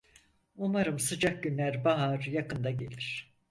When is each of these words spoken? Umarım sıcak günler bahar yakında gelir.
Umarım 0.55 0.99
sıcak 0.99 1.43
günler 1.43 1.85
bahar 1.85 2.23
yakında 2.23 2.71
gelir. 2.71 3.33